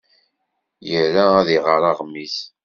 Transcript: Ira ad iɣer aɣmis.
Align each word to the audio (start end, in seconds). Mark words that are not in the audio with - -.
Ira 0.99 1.25
ad 1.39 1.47
iɣer 1.55 1.81
aɣmis. 1.91 2.37